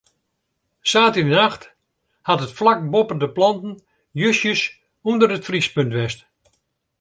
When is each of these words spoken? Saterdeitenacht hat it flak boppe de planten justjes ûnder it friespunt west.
Saterdeitenacht 0.91 1.63
hat 2.29 2.43
it 2.45 2.55
flak 2.57 2.79
boppe 2.91 3.15
de 3.21 3.29
planten 3.37 3.71
justjes 4.21 4.61
ûnder 5.09 5.31
it 5.37 5.47
friespunt 5.47 5.95
west. 5.97 6.19